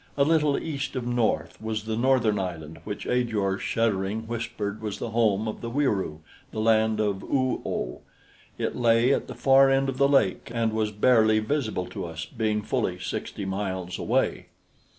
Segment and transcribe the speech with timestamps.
[0.17, 5.11] A little east of north was the northern island, which Ajor, shuddering, whispered was the
[5.11, 8.01] home of the Wieroo the land of Oo oh.
[8.57, 12.25] It lay at the far end of the lake and was barely visible to us,
[12.25, 14.47] being fully sixty miles away.